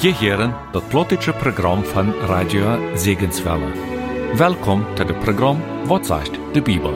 Je 0.00 0.14
heren 0.14 0.54
het 0.72 0.88
plotische 0.88 1.32
program 1.32 1.84
van 1.84 2.12
Radio 2.12 2.96
Zegenswelle. 2.96 3.72
Welkom 4.36 4.94
to 4.94 5.04
het 5.04 5.18
program 5.18 5.86
Wat 5.86 6.06
zegt 6.06 6.30
de 6.52 6.62
Bibel. 6.62 6.94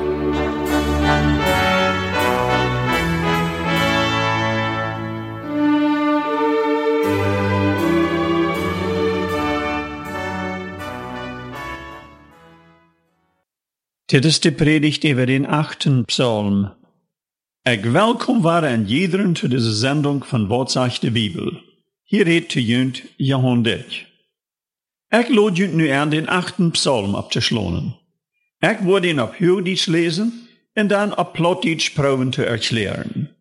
Dit 14.05 14.25
is 14.25 14.41
de 14.41 14.53
predigt 14.53 15.05
over 15.05 15.27
den 15.27 15.47
achten 15.47 16.05
psalm. 16.05 16.75
Ik 17.63 17.85
welkom 17.85 18.43
waren 18.43 18.69
en 18.69 18.87
iedereen 18.87 19.33
to 19.33 19.49
deze 19.49 19.75
zending 19.75 20.27
van 20.27 20.47
Wat 20.47 20.73
zegt 20.73 21.01
de 21.01 21.11
Bibel. 21.11 21.73
Hier 22.15 22.29
junt 22.47 23.03
Johan 23.17 23.63
Dijk. 23.63 24.07
Ik 25.09 25.29
lood 25.29 25.57
junt 25.57 25.75
nu 25.75 25.89
aan 25.89 26.11
den 26.11 26.29
achten 26.29 26.71
psalm 26.71 27.15
op 27.15 27.31
te 27.31 27.41
slonen. 27.41 27.97
Ihn 29.03 29.21
op 29.21 29.37
Hoogdiets 29.39 29.87
lezen 29.87 30.49
en 30.73 30.87
dan 30.87 31.17
op 31.17 31.33
Plotdiets 31.33 31.93
proben 31.93 32.31
te 32.31 32.45
erklären. 32.45 33.37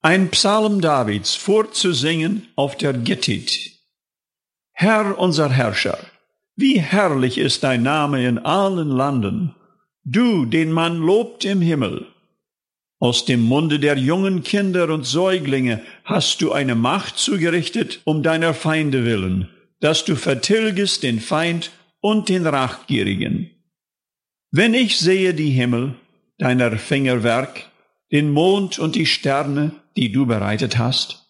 Ein 0.00 0.28
Psalm 0.28 0.80
Davids 0.80 1.36
vorzusingen 1.36 2.48
auf 2.54 2.76
der 2.76 2.94
Gittit. 3.04 3.72
Herr 4.70 5.18
unser 5.18 5.50
Herrscher, 5.50 5.98
wie 6.54 6.80
herrlich 6.80 7.36
ist 7.36 7.62
dein 7.62 7.82
Name 7.82 8.26
in 8.26 8.38
allen 8.38 8.88
Landen, 8.88 9.54
du, 10.02 10.46
den 10.46 10.72
man 10.72 10.96
lobt 10.96 11.44
im 11.44 11.60
Himmel. 11.60 12.11
Aus 13.02 13.24
dem 13.24 13.42
Munde 13.42 13.80
der 13.80 13.98
jungen 13.98 14.44
Kinder 14.44 14.88
und 14.88 15.02
Säuglinge 15.02 15.82
hast 16.04 16.40
du 16.40 16.52
eine 16.52 16.76
Macht 16.76 17.18
zugerichtet 17.18 18.00
um 18.04 18.22
deiner 18.22 18.54
Feinde 18.54 19.04
willen, 19.04 19.48
dass 19.80 20.04
du 20.04 20.14
vertilgest 20.14 21.02
den 21.02 21.18
Feind 21.18 21.72
und 22.00 22.28
den 22.28 22.46
Rachgierigen. 22.46 23.50
Wenn 24.52 24.72
ich 24.72 25.00
sehe 25.00 25.34
die 25.34 25.50
Himmel, 25.50 25.96
deiner 26.38 26.78
Fingerwerk, 26.78 27.64
den 28.12 28.30
Mond 28.30 28.78
und 28.78 28.94
die 28.94 29.06
Sterne, 29.06 29.72
die 29.96 30.12
du 30.12 30.26
bereitet 30.26 30.78
hast, 30.78 31.26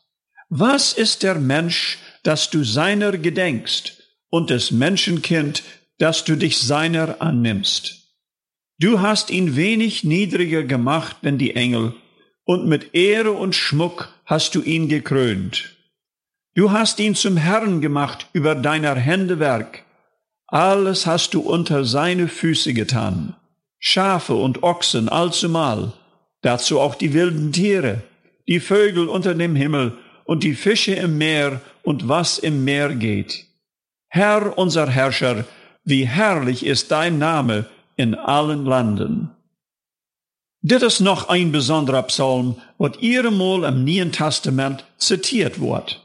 was 0.50 0.93
ist 0.93 1.23
der 1.23 1.37
Mensch, 1.37 1.97
dass 2.23 2.50
du 2.50 2.65
seiner 2.65 3.17
gedenkst, 3.17 3.95
und 4.28 4.50
des 4.50 4.73
Menschenkind, 4.73 5.62
dass 5.97 6.25
du 6.25 6.37
dich 6.37 6.59
seiner 6.59 7.23
annimmst? 7.23 8.02
Du 8.83 9.00
hast 9.00 9.30
ihn 9.30 9.55
wenig 9.55 10.02
niedriger 10.02 10.64
gemacht 10.64 11.19
denn 11.22 11.38
die 11.38 11.55
Engel, 11.55 11.94
und 12.42 12.66
mit 12.66 12.97
Ehre 12.97 13.30
und 13.30 13.55
Schmuck 13.55 14.12
hast 14.25 14.56
du 14.56 14.61
ihn 14.61 14.88
gekrönt. 14.88 15.77
Du 16.56 16.72
hast 16.72 16.98
ihn 16.98 17.14
zum 17.14 17.36
Herrn 17.36 17.80
gemacht 17.80 18.27
über 18.33 18.56
deiner 18.56 18.97
Hände 18.97 19.38
Werk. 19.38 19.84
Alles 20.48 21.06
hast 21.06 21.33
du 21.33 21.42
unter 21.42 21.84
seine 21.84 22.27
Füße 22.27 22.75
getan. 22.75 23.36
Schafe 23.78 24.34
und 24.34 24.64
Ochsen 24.64 25.08
allzumal, 25.08 25.92
dazu 26.41 26.80
auch 26.80 26.97
die 26.97 27.14
wilden 27.14 27.53
Tiere, 27.53 28.03
die 28.48 28.58
Vögel 28.58 29.06
unter 29.08 29.36
dem 29.36 29.55
Himmel 29.55 29.97
und 30.25 30.42
die 30.42 30.55
Fische 30.55 30.94
im 30.94 31.19
Meer 31.19 31.60
und 31.84 32.08
was 32.08 32.36
im 32.36 32.64
Meer 32.64 32.97
geht. 32.97 33.47
Herr 34.08 34.58
unser 34.58 34.88
Herrscher, 34.88 35.44
wie 35.84 36.05
herrlich 36.05 36.66
ist 36.66 36.91
dein 36.91 37.20
Name 37.20 37.66
in 37.96 38.14
allen 38.14 38.64
Landen. 38.64 39.30
Dit 40.64 40.82
is 40.82 41.00
noch 41.00 41.28
ein 41.28 41.50
besonderer 41.50 42.02
Psalm, 42.02 42.56
wat 42.78 43.02
eenmaal 43.02 43.64
im 43.64 43.84
Neuen 43.84 44.12
Testament 44.12 44.84
zitiert 44.97 45.58
wordt. 45.58 46.00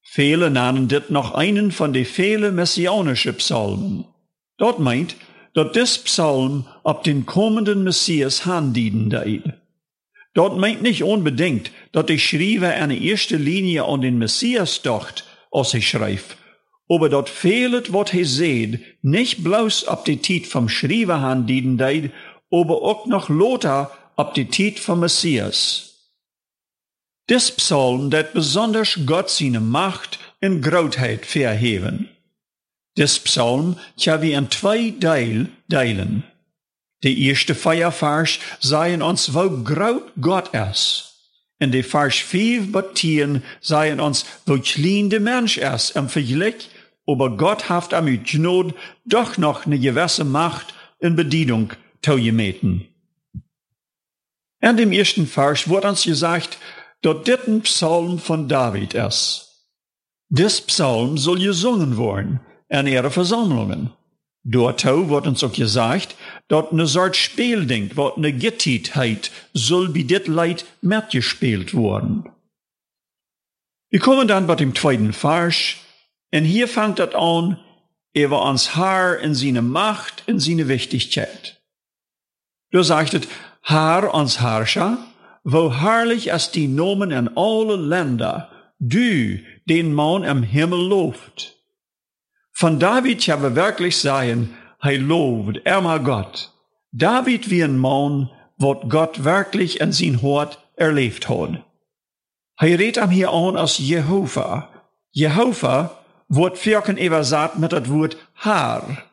Viele 0.00 0.50
nennen 0.50 0.88
dit 0.88 1.10
noch 1.10 1.34
einen 1.34 1.70
von 1.70 1.92
den 1.92 2.06
vielen 2.06 2.54
messianischen 2.54 3.34
Psalmen. 3.36 4.06
Dort 4.56 4.78
meint, 4.78 5.16
dat 5.54 5.74
dis 5.74 5.98
Psalm 5.98 6.66
ab 6.82 7.04
den 7.04 7.26
kommenden 7.26 7.84
Messias 7.84 8.46
handieden 8.46 9.10
deed. 9.10 9.42
Dort 10.34 10.56
meint 10.58 10.82
nicht 10.82 11.02
unbedingt, 11.02 11.70
dat 11.92 12.08
die 12.08 12.18
Schreiber 12.18 12.68
eine 12.68 12.96
erste 12.96 13.36
Linie 13.36 13.84
an 13.84 14.00
den 14.00 14.18
Messias 14.18 14.82
docht, 14.82 15.24
als 15.50 15.72
hij 15.72 15.82
schreibt, 15.82 16.36
aber 16.88 17.08
dort 17.08 17.30
fehlet, 17.30 17.92
wat 17.92 18.12
hij 18.12 18.24
seht, 18.24 18.80
nicht 19.02 19.42
bloß 19.42 19.86
ab 19.86 20.04
die 20.04 20.18
Tiet 20.18 20.46
vom 20.46 20.68
Schreiber 20.68 21.20
handieden 21.20 21.78
deed, 21.78 22.12
aber 22.50 22.82
auch 22.82 23.06
noch 23.06 23.28
Lothar 23.28 23.90
ab 24.16 24.34
die 24.34 24.46
Tiet 24.46 24.78
vom 24.78 25.00
Messias. 25.00 25.94
Dis 27.30 27.50
Psalm 27.50 28.10
dat 28.10 28.34
besonders 28.34 28.98
Gott 29.06 29.30
seine 29.30 29.60
Macht 29.60 30.18
in 30.40 30.60
Grootheid 30.60 31.24
verheven. 31.24 32.10
Dis 32.98 33.18
Psalm 33.18 33.76
tja 33.96 34.20
wie 34.20 34.34
in 34.34 34.50
zwei 34.50 34.92
Teil 35.00 35.48
deilen. 35.68 36.24
De 37.02 37.14
eerste 37.14 37.54
Feiervers 37.54 38.38
seien 38.60 39.02
uns, 39.02 39.32
wo 39.32 39.62
groot 39.64 40.12
Gott 40.20 40.50
is. 40.54 41.14
En 41.58 41.70
de 41.70 41.82
Vers 41.82 42.22
5 42.22 42.72
bis 42.72 42.84
10 42.94 43.42
seien 43.60 44.00
uns, 44.00 44.24
wo 44.44 44.58
klein 44.58 45.08
de 45.08 45.20
Mensch 45.20 45.56
is 45.56 45.90
im 45.90 46.08
Vergleich, 46.08 46.68
aber 47.06 47.36
Gott 47.36 47.68
haft 47.68 47.94
am 47.94 48.06
Gnod 48.06 48.74
doch 49.04 49.38
noch 49.38 49.66
ne 49.66 49.78
gewisse 49.78 50.24
Macht 50.24 50.74
in 50.98 51.16
Bedienung 51.16 51.72
togemeten. 52.02 52.86
In 54.60 54.76
dem 54.76 54.92
ersten 54.92 55.26
Vers 55.26 55.68
wird 55.68 55.84
uns 55.84 56.04
gesagt, 56.04 56.58
dat 57.02 57.26
dit 57.26 57.46
ein 57.46 57.60
Psalm 57.62 58.18
von 58.18 58.48
David 58.48 58.94
ist. 58.94 59.68
Dis 60.30 60.60
Psalm 60.62 61.18
soll 61.18 61.38
gesungen 61.38 61.98
worden 61.98 62.40
in 62.68 62.86
ihre 62.86 63.10
Versammlungen. 63.10 63.90
Dort 64.42 64.84
wird 64.84 65.26
uns 65.26 65.44
auch 65.44 65.52
gesagt, 65.52 66.16
dort 66.48 66.72
ne 66.72 66.86
Sort 66.86 67.16
Spielding, 67.16 67.90
wat 67.94 68.18
ne 68.18 68.32
Gittitheit 68.32 69.30
soll 69.52 69.88
bei 69.88 70.02
dit 70.02 70.28
Leid 70.28 70.66
mitgespielt 70.82 71.74
worden. 71.74 72.30
Wir 73.90 74.00
kommen 74.00 74.28
dann 74.28 74.46
bei 74.46 74.54
dem 74.54 74.74
zweiten 74.74 75.12
Vers, 75.12 75.76
und 76.34 76.44
hier 76.44 76.66
fängt 76.66 76.98
das 76.98 77.14
an, 77.14 77.60
über 78.12 78.44
uns 78.44 78.74
Haar 78.74 79.20
in 79.20 79.36
seine 79.36 79.62
Macht, 79.62 80.24
in 80.26 80.40
seine 80.40 80.66
Wichtigkeit. 80.66 81.62
Du 82.72 82.82
sagst, 82.82 83.28
Haar 83.62 84.12
uns 84.12 84.40
Herrscher, 84.40 84.98
wo 85.44 85.72
herrlich 85.72 86.32
es 86.32 86.50
die 86.50 86.66
Nomen 86.66 87.12
in 87.12 87.36
alle 87.36 87.76
Länder, 87.76 88.50
du, 88.80 89.38
den 89.66 89.94
Mann 89.94 90.24
im 90.24 90.42
Himmel 90.42 90.88
lobt. 90.88 91.56
Von 92.50 92.80
David 92.80 93.24
ja 93.24 93.40
wir 93.40 93.54
wirklich 93.54 93.96
sagen, 93.96 94.56
er 94.80 94.98
lobt, 94.98 95.60
er 95.64 95.80
mal 95.82 96.00
Gott. 96.00 96.50
David 96.90 97.48
wie 97.48 97.62
ein 97.62 97.78
Mann, 97.78 98.28
wat 98.56 98.90
Gott 98.90 99.22
wirklich 99.22 99.80
in 99.80 99.92
sein 99.92 100.20
Hort 100.20 100.58
erlebt 100.74 101.28
hat. 101.28 101.62
Er 102.58 102.78
redet 102.78 102.98
am 102.98 103.10
hier 103.10 103.32
an 103.32 103.56
als 103.56 103.78
Jehova. 103.78 104.68
Jehova 105.12 106.03
wird 106.28 106.58
vierken 106.58 106.96
übersat 106.96 107.58
mit 107.58 107.72
das 107.72 107.88
Wort 107.88 108.16
Haar. 108.34 109.04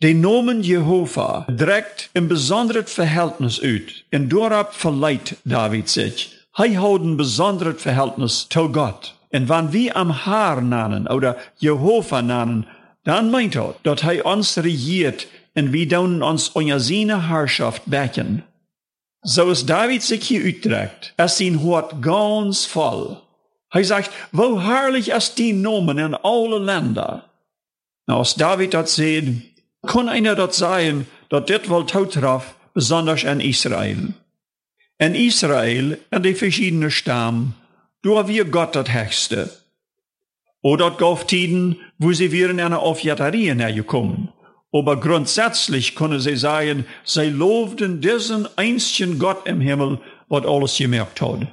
Den 0.00 0.20
Nomen 0.20 0.62
Jehova 0.62 1.46
direkt 1.48 2.10
im 2.14 2.28
besonderen 2.28 2.86
Verhältnis 2.86 3.60
uit. 3.60 4.04
En 4.10 4.28
daarop 4.28 4.72
verleiht 4.72 5.36
David 5.44 5.88
sich. 5.88 6.46
Hij 6.52 6.76
houdt 6.76 7.04
een 7.04 7.16
besonders 7.16 7.82
Verhältnis 7.82 8.46
zu 8.48 8.68
Gott. 8.72 9.14
En 9.30 9.46
wann 9.46 9.72
wir 9.72 9.96
am 9.96 10.10
Haar 10.10 10.62
nannen 10.62 11.08
oder 11.08 11.36
Jehova 11.56 12.20
nannen, 12.20 12.66
dann 13.04 13.30
meint 13.30 13.54
er, 13.54 13.74
dass 13.82 14.02
hij 14.02 14.22
uns 14.22 14.56
regiert 14.56 15.26
en 15.54 15.72
wir 15.72 15.88
doen 15.88 16.22
unter 16.22 16.80
seine 16.80 17.28
Herrschaft 17.28 17.82
becken. 17.86 18.42
So 19.22 19.50
ist 19.50 19.66
David 19.66 20.02
sich 20.02 20.28
hier 20.28 20.44
uitdrückt, 20.44 21.14
es 21.16 21.40
ihn 21.40 21.62
hort 21.62 22.00
ganz 22.00 22.64
voll. 22.64 23.16
Hij 23.68 23.84
sagt, 23.84 24.10
wo 24.32 24.60
herrlich 24.60 25.08
ist 25.08 25.36
die 25.36 25.52
Nomen 25.52 25.98
in 25.98 26.14
alle 26.14 26.58
Länder. 26.58 27.24
Nou, 28.06 28.18
als 28.18 28.34
David 28.34 28.70
dat 28.70 28.90
zegt, 28.90 29.28
kon 29.80 30.08
einer 30.08 30.34
dat 30.34 30.54
sagen, 30.54 31.06
dat 31.28 31.46
dit 31.46 31.68
wel 31.68 31.84
toutraf, 31.84 32.54
besonders 32.72 33.22
in 33.22 33.40
Israel. 33.40 34.14
In 34.96 35.14
Israel, 35.14 35.98
in 36.10 36.22
die 36.22 36.34
verschiedenen 36.34 36.90
Stammen, 36.90 37.54
da 38.02 38.26
wir 38.26 38.44
Gott 38.44 38.74
dat 38.74 38.88
Höchste. 38.88 39.50
Oder 40.62 40.90
gauf 40.90 41.26
Tiden, 41.26 41.76
wo 41.98 42.12
sie 42.12 42.32
wir 42.32 42.50
in 42.50 42.60
einer 42.60 42.80
Aufjäterie 42.80 43.54
hergekommen. 43.54 44.32
Aber 44.72 44.98
grundsätzlich 44.98 45.94
können 45.94 46.20
sie 46.20 46.36
sagen, 46.36 46.86
sie 47.04 47.30
lobten 47.30 48.00
diesen 48.00 48.48
einzigen 48.56 49.18
Gott 49.18 49.46
im 49.46 49.60
Himmel, 49.60 49.98
was 50.28 50.46
alles 50.46 50.76
gemerkt 50.76 51.20
hat. 51.20 51.46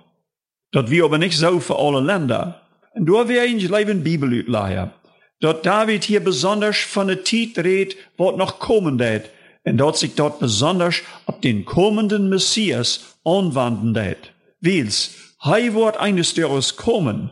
Dat 0.75 0.89
wir 0.89 1.05
aber 1.05 1.17
nicht 1.17 1.37
so 1.37 1.59
für 1.59 1.77
alle 1.79 2.01
Länder. 2.01 2.61
Und 2.93 3.05
da 3.09 3.27
wir 3.29 3.45
ich 3.45 3.69
leben 3.69 4.03
Bibel 4.03 4.31
utleihen. 4.41 4.91
Dort 5.39 5.65
David 5.65 6.03
hier 6.03 6.23
besonders 6.23 6.77
von 6.77 7.07
der 7.07 7.23
Tit 7.23 7.57
redet, 7.57 7.95
wat 8.17 8.37
noch 8.37 8.59
kommen 8.59 8.99
wird. 8.99 9.29
Und 9.63 9.77
dort 9.77 9.97
sich 9.97 10.15
dort 10.15 10.39
besonders 10.39 10.95
auf 11.27 11.39
den 11.39 11.65
kommenden 11.65 12.29
Messias 12.29 13.17
anwenden 13.23 13.95
wird. 13.95 14.33
Wils, 14.59 15.11
hei 15.43 15.73
wird 15.73 15.97
eines 15.97 16.33
Tages 16.33 16.75
kommen. 16.75 17.31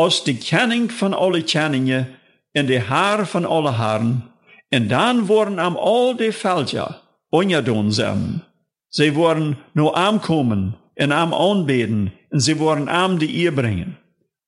aus 0.00 0.24
de 0.24 0.34
kenning 0.34 0.92
van 0.92 1.14
alle 1.14 1.42
kenningen 1.42 2.08
en 2.52 2.66
de 2.66 2.80
haar 2.80 3.26
van 3.26 3.44
alle 3.44 3.70
haren, 3.70 4.24
en 4.68 4.88
dan 4.88 5.26
worden 5.26 5.58
am 5.58 5.76
al 5.76 6.16
de 6.16 6.32
velja 6.32 7.00
onjadon 7.28 7.92
zijn. 7.92 8.44
Ze 8.88 9.12
worden 9.12 9.58
no 9.72 9.92
aankomen 9.92 10.76
en 10.94 11.12
am 11.12 11.34
aanbeden, 11.34 12.12
en 12.30 12.40
ze 12.40 12.56
worden 12.56 12.88
am 12.88 13.18
de 13.18 13.34
eer 13.34 13.52
brengen. 13.52 13.98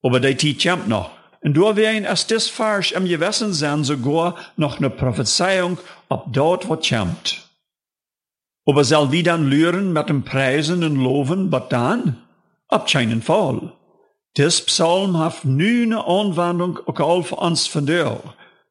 Aber 0.00 0.20
de 0.20 0.34
tijd 0.34 0.62
komt 0.62 0.86
nog. 0.86 1.10
En 1.40 1.52
door 1.52 1.74
werden 1.74 2.06
als 2.06 2.26
dis 2.26 2.50
vers 2.50 2.94
am 2.94 3.06
gewissen 3.06 3.54
zijn 3.54 3.84
sogar 3.84 4.52
noch 4.54 4.78
ne 4.78 4.90
Prophezeiung 4.90 5.78
ob 6.08 6.34
dort 6.34 6.66
wat 6.66 6.88
komt. 6.88 7.50
Aber 8.64 8.84
soll 8.84 9.10
wie 9.10 9.22
dann 9.22 9.48
lüren 9.48 9.92
mit 9.92 10.08
dem 10.08 10.22
Preisen 10.22 10.84
und 10.84 10.96
Loven, 10.96 11.50
was 11.50 11.68
dann? 11.68 12.16
Ab 12.68 12.86
keinen 12.86 13.22
Fall. 13.22 13.72
Dis 14.36 14.60
Psalm 14.60 15.18
hat 15.18 15.44
nu 15.44 15.82
eine 15.82 16.06
Anwendung 16.06 16.78
auch 16.86 17.22
für 17.22 17.36
uns 17.36 17.66
von 17.66 17.86
dir. 17.86 18.20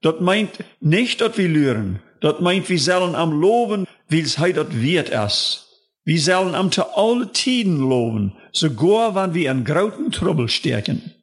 Das 0.01 0.19
meint 0.19 0.63
nicht, 0.79 1.19
dass 1.19 1.37
wir 1.37 1.49
lüren. 1.49 2.01
Das 2.21 2.39
meint, 2.39 2.69
wir 2.69 2.79
sollen 2.79 3.15
am 3.15 3.31
Loven, 3.31 3.85
wie 4.07 4.21
es 4.21 4.39
heute 4.39 4.65
wird 4.81 5.09
es. 5.09 5.67
Wir 6.03 6.19
sollen 6.19 6.55
am 6.55 6.71
zu 6.71 6.83
alle 6.95 7.31
Tiden 7.31 7.77
loben, 7.77 8.33
sogar 8.51 9.15
wenn 9.15 9.33
wir 9.33 9.51
in 9.51 9.63
grauten 9.63 10.12
Trouble 10.12 10.50
stecken. 10.50 11.13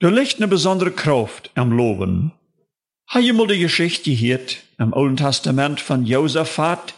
Da 0.00 0.08
liegt 0.08 0.36
eine 0.36 0.48
besondere 0.48 0.90
Kraft 0.90 1.50
am 1.54 1.72
Loben. 1.72 2.32
Du 3.12 3.32
mal 3.32 3.46
die 3.46 3.60
Geschichte 3.60 4.14
gehört 4.14 4.58
im 4.78 4.92
Alten 4.92 5.16
Testament 5.16 5.80
von 5.80 6.04
Josaphat? 6.04 6.94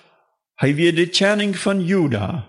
Hij 0.54 0.74
weer 0.74 0.94
de 0.94 1.08
tjenning 1.08 1.56
van 1.56 1.84
Juda. 1.84 2.48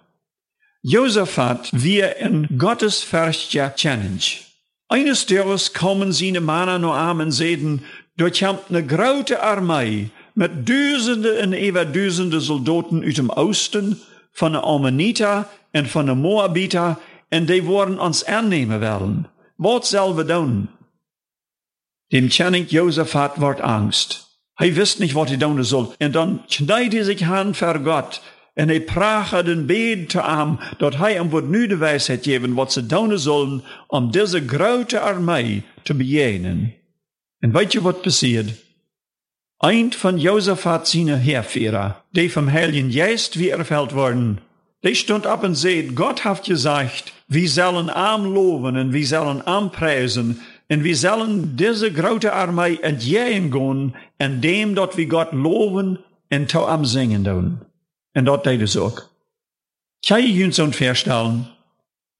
Josaphat 0.81 1.69
weer 1.71 2.15
een 2.21 2.47
Gottesfurchtja 2.57 3.73
challenge. 3.75 4.39
Eines 4.87 5.25
Tages 5.25 5.71
kommen 5.71 6.13
seine 6.13 6.39
Männer 6.39 6.79
nur 6.79 6.95
an 6.95 7.21
und 7.21 7.31
sagen, 7.31 7.83
dort 8.15 8.39
kommt 8.39 8.69
eine 8.69 8.83
große 8.83 9.39
Armee 9.39 10.09
mit 10.33 10.67
Duizenden 10.67 11.49
und 11.49 11.53
über 11.53 11.85
Duizenden 11.85 12.41
Soldaten 12.41 13.03
aus 13.05 13.13
dem 13.13 13.29
Osten, 13.29 14.01
von 14.31 14.53
der 14.53 14.63
Ammoniter 14.63 15.49
und 15.73 15.87
von 15.87 16.05
der 16.05 16.15
Moabiter, 16.15 16.97
und 17.31 17.49
die 17.49 17.65
wollen 17.65 17.99
uns 17.99 18.23
annehmen 18.23 18.81
werden. 18.81 19.27
Was 19.57 19.89
sollen 19.89 20.17
wir 20.17 20.27
tun? 20.27 20.69
Dem 22.11 22.29
Tjenning 22.29 22.67
Josaphat 22.67 23.39
wird 23.39 23.61
Angst. 23.61 24.25
Hij 24.55 24.73
wist 24.73 24.99
niet 24.99 25.11
wat 25.11 25.27
hij 25.27 25.37
doen 25.37 25.65
soll. 25.65 25.87
En 25.97 26.11
dan 26.11 26.43
knijdt 26.47 26.93
hij 26.93 27.03
zich 27.03 27.21
aan 27.21 27.55
voor 27.55 27.79
God. 27.83 28.21
En 28.53 28.67
hij 28.67 28.81
praat 28.81 29.45
den 29.45 29.65
Bed 29.65 30.09
te 30.09 30.21
hem, 30.21 30.57
dat 30.77 30.95
hij 30.95 31.13
hem 31.13 31.29
wordt 31.29 31.47
nu 31.47 31.67
de 31.67 31.77
wijsheid 31.77 32.23
geven 32.23 32.53
wat 32.53 32.73
ze 32.73 32.85
doen 32.85 33.19
zullen 33.19 33.63
om 33.87 34.11
deze 34.11 34.47
grote 34.47 34.99
armee 34.99 35.63
te 35.83 35.93
bejenen. 35.93 36.73
En 37.39 37.51
weet 37.51 37.71
je 37.71 37.81
wat 37.81 38.01
passiert? 38.01 38.67
Eind 39.61 39.95
van 39.95 40.19
Josaphat 40.19 40.87
zijn 40.87 41.19
Heerführer, 41.19 41.95
die 42.11 42.31
vom 42.31 42.47
Heiligen 42.47 42.91
Geist 42.91 43.35
wie 43.35 43.51
erfüllt 43.51 43.91
worden, 43.91 44.39
die 44.79 44.95
stond 44.95 45.25
op 45.25 45.43
en 45.43 45.55
zei, 45.55 45.91
Gott 45.93 46.23
hat 46.23 46.43
gesagt, 46.43 47.13
wir 47.27 47.49
sollen 47.49 47.89
arm 47.89 48.23
loben 48.33 48.77
und 48.77 48.93
wir 48.93 49.05
sollen 49.05 49.41
arm 49.45 49.69
preisen 49.69 50.39
und 50.69 50.83
wir 50.83 50.95
sollen 50.95 51.57
diese 51.57 51.91
große 51.91 52.31
Armee 52.31 52.79
entgegen 52.81 53.93
en 54.17 54.39
dem 54.41 54.75
dat 54.75 54.95
wir 54.95 55.07
Gott 55.07 55.33
loben 55.33 55.99
und 56.29 56.49
to 56.49 56.65
am 56.65 56.85
singen 56.85 57.23
doen. 57.23 57.59
Und 58.13 58.25
dort 58.25 58.45
deed 58.45 58.61
es 58.61 58.77
auch. 58.77 59.01
Kan 60.07 60.21
je 60.21 60.33
je 60.33 60.51
zo'n 60.51 60.71
verstellen? 60.71 61.47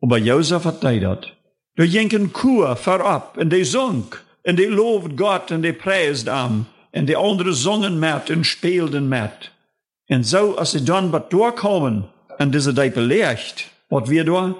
Aber 0.01 0.17
Josef 0.17 0.65
hat 0.65 0.83
deed 0.83 1.03
dat. 1.03 1.37
Da 1.75 1.83
jenken 1.83 2.33
Kur 2.33 2.75
vorab 2.75 3.37
und 3.37 3.49
die 3.49 3.63
zong 3.63 4.13
und 4.43 4.59
die 4.59 4.65
lobt 4.65 5.15
Gott 5.15 5.51
und 5.51 5.61
die 5.61 5.73
preist 5.73 6.27
am 6.27 6.65
und 6.91 7.07
die 7.07 7.15
andere 7.15 7.53
zongen 7.53 7.99
met 7.99 8.29
und 8.29 8.45
spielten 8.45 9.09
met. 9.09 9.51
Und 10.09 10.23
so, 10.23 10.57
als 10.57 10.71
sie 10.71 10.83
dann 10.83 11.11
bat 11.11 11.31
durchkommen 11.31 12.05
und 12.39 12.55
diese 12.55 12.73
Dei 12.73 12.89
belegt, 12.89 13.69
was 13.89 14.09
wir 14.09 14.23
da? 14.23 14.55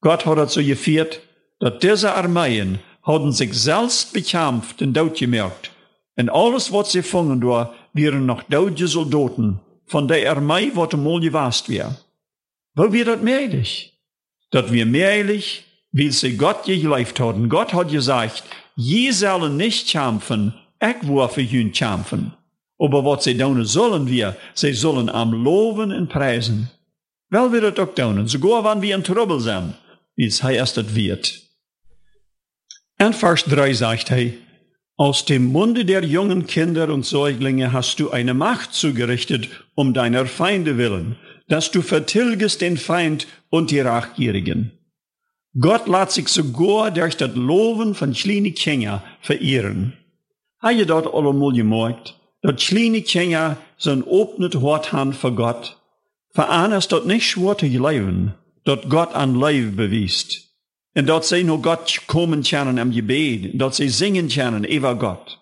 Gott 0.00 0.26
hat 0.26 0.50
so 0.50 0.62
geführt, 0.62 1.20
dass 1.60 1.78
diese 1.78 2.14
Armeien 2.14 2.80
haben 3.02 3.32
sich 3.32 3.54
selbst 3.54 4.12
bekämpft 4.12 4.82
und 4.82 4.94
dort 4.94 5.18
gemerkt. 5.18 5.70
Und 6.16 6.30
alles, 6.30 6.72
was 6.72 6.92
sie 6.92 7.02
fangen 7.02 7.40
da, 7.40 7.72
wären 7.92 8.26
noch 8.26 8.42
deutsche 8.44 8.88
Soldaten 8.88 9.60
von 9.86 10.08
der 10.08 10.30
Armee, 10.30 10.72
was 10.74 10.92
einmal 10.92 11.20
gewast 11.20 11.68
wäre. 11.68 11.96
Wo 12.74 12.92
wird 12.92 13.08
das 13.08 13.22
möglich? 13.22 13.94
Dat 14.50 14.72
wir 14.72 14.86
möglich, 14.86 15.64
wie 15.92 16.10
sie 16.10 16.36
Gott 16.36 16.64
gelebt 16.64 17.20
haben. 17.20 17.48
Gott 17.48 17.72
hat 17.72 17.90
gesagt, 17.90 18.44
je 18.74 19.10
sollen 19.12 19.56
nicht 19.56 19.88
kämpfen, 19.88 20.54
ich 20.80 21.08
will 21.08 21.28
für 21.28 21.42
ihn 21.42 21.72
kämpfen. 21.72 22.32
Aber 22.78 23.04
was 23.04 23.24
sie 23.24 23.36
tun 23.36 23.64
sollen 23.64 24.08
wir, 24.08 24.36
sie 24.54 24.72
sollen 24.72 25.08
am 25.08 25.32
Loben 25.32 25.92
und 25.92 26.08
Preisen. 26.08 26.70
Wel 27.30 27.52
wir 27.52 27.70
das 27.70 27.78
auch 27.78 27.94
tun, 27.94 28.26
sogar 28.26 28.64
wenn 28.64 28.82
wir 28.82 28.94
in 28.94 29.02
Trouble 29.02 29.40
sind, 29.40 29.74
wie 30.14 30.26
es 30.26 30.42
heißt, 30.42 30.94
wird. 30.94 31.42
Und 32.98 33.14
Vers 33.14 33.44
3 33.44 33.72
sagt 33.72 34.10
er, 34.10 34.32
aus 34.98 35.26
dem 35.26 35.52
Munde 35.52 35.84
der 35.84 36.04
jungen 36.04 36.46
Kinder 36.46 36.88
und 36.88 37.04
Säuglinge 37.04 37.72
hast 37.72 38.00
du 38.00 38.10
eine 38.10 38.32
Macht 38.32 38.72
zugerichtet, 38.72 39.48
um 39.74 39.92
deiner 39.92 40.24
Feinde 40.24 40.78
willen, 40.78 41.16
dass 41.48 41.70
du 41.70 41.82
vertilgest 41.82 42.62
den 42.62 42.78
Feind 42.78 43.26
und 43.50 43.70
die 43.70 43.80
Rachgierigen. 43.80 44.72
Gott 45.58 45.86
lässt 45.86 46.12
sich 46.12 46.28
sogar 46.28 46.90
durch 46.90 47.16
das 47.16 47.34
Loben 47.34 47.94
von 47.94 48.12
kleinen 48.12 48.54
Kinder 48.54 49.02
verehren. 49.20 49.92
Habe 50.66 50.78
je 50.78 50.84
dort 50.84 51.12
allemal 51.12 51.52
gemerkt, 51.52 52.14
dass 52.40 52.66
kleine 52.66 53.00
Kinder 53.00 53.56
so 53.76 53.92
offenes 54.04 54.54
Hort 54.54 54.90
haben 54.90 55.12
für 55.12 55.30
Gott? 55.30 55.76
Für 56.34 56.48
einen 56.48 56.72
ist 56.72 56.90
dort 56.90 57.06
nicht 57.06 57.24
schwer 57.24 57.56
zu 57.56 57.66
leben, 57.66 58.34
dort 58.64 58.90
Gott 58.90 59.14
an 59.14 59.38
Leib 59.38 59.76
bewiest. 59.76 60.54
En 60.92 61.04
dat 61.04 61.26
zij 61.26 61.42
nog 61.42 61.64
God 61.64 62.04
komen 62.06 62.42
kennen 62.42 62.78
am 62.78 62.92
Gebet. 62.92 63.58
Dat 63.58 63.74
zij 63.76 63.88
zingen 63.88 64.26
kennen 64.26 64.72
über 64.72 64.96
Gott. 64.98 65.38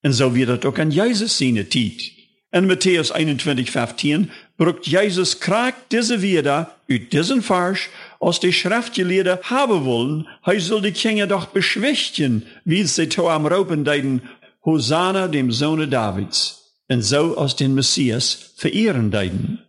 En 0.00 0.14
zo 0.14 0.30
wird 0.32 0.48
het 0.48 0.64
ook 0.64 0.78
an 0.78 0.90
Jezus 0.90 1.36
zijn 1.36 1.68
tijd. 1.68 2.12
In 2.50 2.66
Matthäus 2.66 3.12
21, 3.12 3.70
15 3.70 4.30
brucht 4.56 4.86
Jesus 4.86 5.38
krank 5.38 5.74
diese 5.88 6.18
wieder 6.18 6.68
uit 6.88 7.10
diesen 7.10 7.42
Vers, 7.42 7.88
als 8.18 8.40
die 8.40 8.52
Schriftgelehrten 8.52 9.38
haben 9.42 9.84
wollen, 9.84 10.26
hij 10.42 10.58
soll 10.58 10.80
die 10.80 10.92
Kinder 10.92 11.26
doch 11.26 11.52
beschwichtigen, 11.52 12.46
wie 12.64 12.86
sie 12.86 13.06
to 13.06 13.28
am 13.28 13.46
Ropen 13.46 13.84
deiden, 13.84 14.22
Hosanna 14.64 15.28
dem 15.28 15.50
Sohne 15.50 15.88
Davids. 15.88 16.74
Und 16.88 17.02
so 17.02 17.36
als 17.36 17.56
den 17.56 17.74
Messias 17.74 18.52
verehren 18.56 19.10
deiden. 19.10 19.60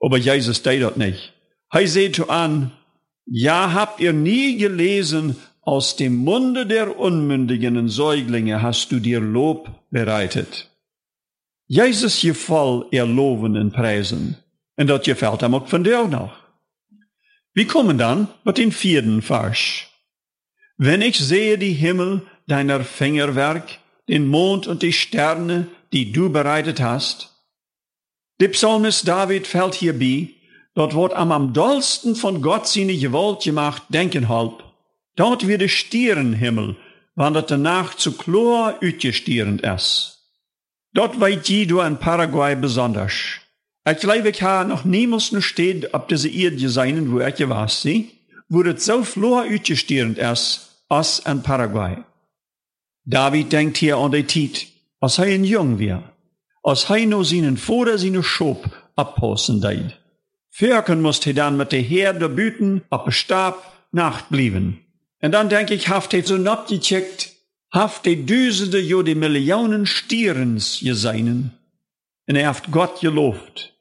Aber 0.00 0.18
Jesus 0.18 0.62
dat 0.62 0.96
nicht. 0.96 1.32
Hij 1.68 1.86
zei 1.86 2.08
zu 2.08 2.28
an, 2.28 2.72
ja, 3.24 3.72
habt 3.72 4.00
ihr 4.00 4.12
nie 4.12 4.56
gelesen, 4.58 5.36
aus 5.62 5.96
dem 5.96 6.16
Munde 6.16 6.66
der 6.66 6.98
unmündigen 6.98 7.88
Säuglinge 7.88 8.62
hast 8.62 8.90
du 8.90 8.98
dir 8.98 9.20
Lob 9.20 9.70
bereitet. 9.90 10.68
Jesus 11.66 12.20
gefall 12.20 12.84
er 12.90 13.06
loven 13.06 13.56
und 13.56 13.72
preisen. 13.72 14.36
Und 14.76 14.88
dat 14.88 15.04
gefällt 15.04 15.42
ihm 15.42 15.54
auch 15.54 15.68
von 15.68 15.84
dir 15.84 16.08
noch. 16.08 16.34
Wir 17.54 17.66
kommen 17.66 17.96
dann 17.96 18.28
mit 18.44 18.58
den 18.58 18.72
vierten 18.72 19.22
Vers. 19.22 19.86
Wenn 20.76 21.00
ich 21.00 21.18
sehe 21.18 21.58
die 21.58 21.74
Himmel, 21.74 22.22
deiner 22.46 22.82
Fingerwerk, 22.82 23.78
den 24.08 24.26
Mond 24.26 24.66
und 24.66 24.82
die 24.82 24.92
Sterne, 24.92 25.68
die 25.92 26.12
du 26.12 26.30
bereitet 26.30 26.80
hast. 26.80 27.30
Der 28.40 28.48
Psalmist 28.48 29.06
David 29.06 29.46
fällt 29.46 29.74
hier 29.74 29.98
bei, 29.98 30.34
Dort 30.74 30.94
wordt 30.94 31.14
am 31.14 31.32
am 31.32 31.52
dollsten 31.52 32.16
von 32.16 32.40
Gott 32.40 32.66
seine 32.66 32.96
Gewalt 32.96 33.42
gemacht, 33.42 33.82
denken 33.90 34.28
halb. 34.28 34.64
Dort 35.16 35.46
wird 35.46 35.60
der 35.60 35.68
Stierenhimmel, 35.68 36.76
wann 37.14 37.34
dat 37.34 37.50
Nacht 37.50 38.00
zu 38.00 38.12
klar 38.12 38.78
uitgestierend 38.80 39.60
ist. 39.60 40.18
Dort 40.94 41.20
weit 41.20 41.48
je 41.48 41.66
du 41.66 41.80
in 41.80 41.98
Paraguay 41.98 42.56
besonders. 42.56 43.12
Ich 43.84 43.98
glaube, 43.98 44.30
ich 44.30 44.42
habe 44.42 44.68
noch 44.68 44.84
niemals 44.84 45.32
eine 45.32 45.42
Stadt 45.42 45.92
auf 45.92 46.06
dieser 46.06 46.30
Erde 46.30 46.56
gesehen, 46.56 47.12
wo 47.12 47.20
ich 47.20 47.34
gewesen 47.34 47.68
sie, 47.68 48.10
wo 48.48 48.62
das 48.62 48.84
so 48.84 49.02
klar 49.02 49.42
uitgestierend 49.42 50.18
ist, 50.18 50.84
als 50.88 51.18
in 51.20 51.42
Paraguay. 51.42 51.98
David 53.04 53.50
denkt 53.50 53.76
hier 53.78 53.96
an 53.96 54.12
die 54.12 54.26
Zeit, 54.26 54.66
als 55.00 55.18
er 55.18 55.24
ein 55.24 55.44
Jung 55.44 55.78
war, 55.78 56.12
als 56.62 56.88
er 56.88 57.06
nur 57.06 57.24
seinen 57.24 57.56
Vater 57.56 57.98
seine 57.98 58.22
Schop 58.22 58.64
abpassen 58.94 59.60
deit. 59.60 59.98
Vierken 60.50 61.00
musste 61.00 61.24
hij 61.24 61.32
dan 61.32 61.56
met 61.56 61.70
de 61.70 61.76
Herde 61.76 62.82
op 62.88 63.06
een 63.06 63.12
Stab 63.12 63.72
nachtblieben. 63.90 64.78
En 65.18 65.30
dan 65.30 65.48
denk 65.48 65.70
ik, 65.70 65.84
haft 65.84 66.12
hij 66.12 66.22
zo 66.22 66.50
opgecheckt, 66.50 67.34
haft 67.68 68.04
hij 68.04 68.24
duizenden, 68.24 68.86
jo 68.86 69.02
die 69.02 69.16
Millionen 69.16 69.86
Stierens 69.86 70.80
gesehen. 70.82 71.58
En 72.24 72.36
er 72.36 72.44
haft 72.44 72.66
Gott 72.70 72.98
gelobt. 72.98 73.72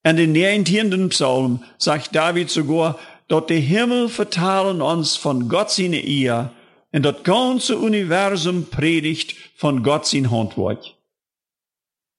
En 0.00 0.18
in 0.18 0.32
der 0.32 0.58
19. 0.58 1.08
Psalm 1.08 1.64
sagt 1.76 2.12
David 2.12 2.50
sogar, 2.50 2.98
dort 3.26 3.48
die 3.48 3.60
Himmel 3.60 4.08
vertalen 4.08 4.82
uns 4.82 5.16
von 5.16 5.48
Gott 5.48 5.70
seine 5.70 6.00
Ehe, 6.00 6.50
und 6.94 7.02
das 7.02 7.24
ganze 7.24 7.76
Universum 7.76 8.66
predigt 8.70 9.34
von 9.56 9.82
Gott 9.82 10.06
sein 10.06 10.30
Handwerk. 10.30 10.78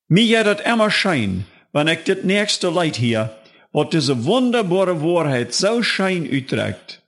Mir 0.09 0.39
hat 0.39 0.47
das 0.47 0.67
immer 0.73 0.91
schein, 0.91 1.45
wenn 1.71 1.87
ich 1.87 2.03
das 2.03 2.23
nächste 2.23 2.69
Leid 2.69 2.97
hier, 2.97 3.33
was 3.71 3.89
diese 3.91 4.25
wunderbare 4.25 5.01
Wahrheit 5.01 5.53
so 5.53 5.81
schein 5.81 6.29
uträgt. 6.29 7.01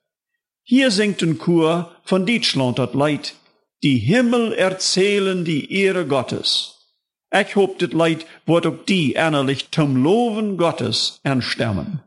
Hier 0.63 0.91
singt 0.91 1.21
ein 1.21 1.37
Chor 1.37 1.91
von 2.05 2.25
Deutschland 2.25 2.79
das 2.79 2.93
Leid, 2.93 3.35
die 3.83 3.97
Himmel 3.97 4.53
erzählen 4.53 5.43
die 5.43 5.73
Ehre 5.73 6.05
Gottes. 6.05 6.73
Ich 7.33 7.57
hoop 7.57 7.79
das 7.79 7.91
Leid 7.91 8.25
wird 8.45 8.65
auch 8.65 8.85
die 8.87 9.11
innerlich 9.11 9.69
zum 9.71 10.01
Loven 10.01 10.55
Gottes 10.55 11.19
anstemmen. 11.23 12.01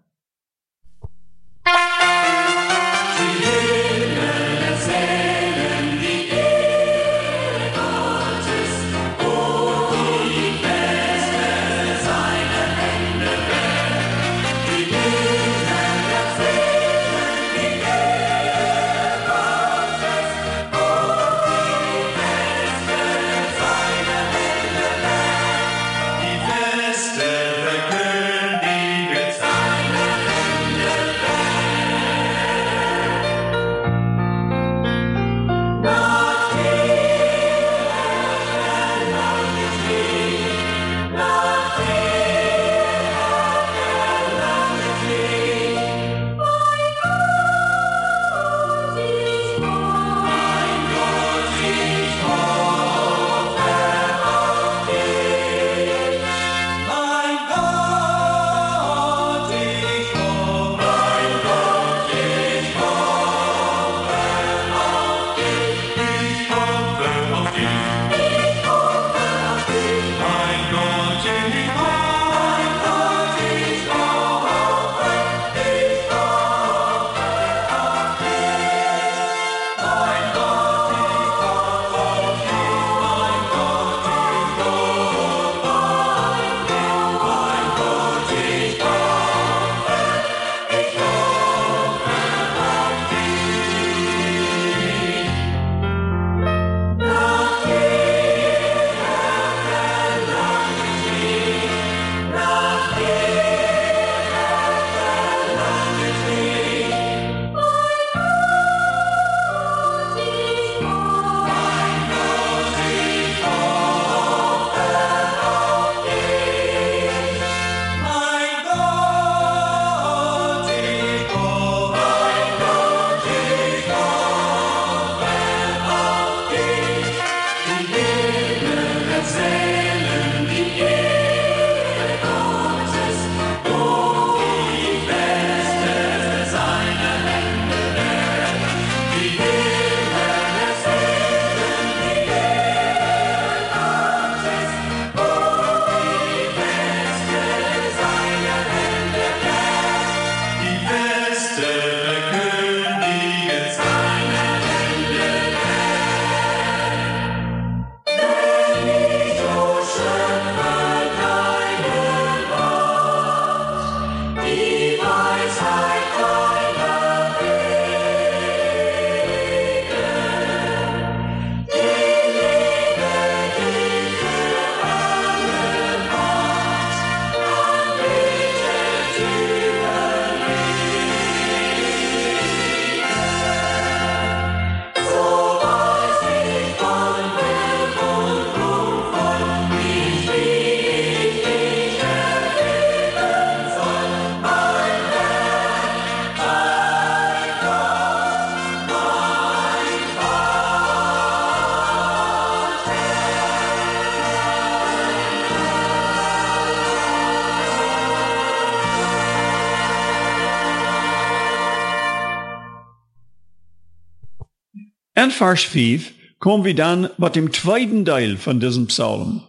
In 215.22 215.30
Vers 215.30 215.64
5 215.64 216.12
kommen 216.38 216.64
wir 216.64 216.74
dann 216.74 217.10
bei 217.18 217.28
dem 217.28 217.52
zweiten 217.52 218.06
Teil 218.06 218.38
von 218.38 218.58
diesem 218.58 218.86
Psalm. 218.86 219.42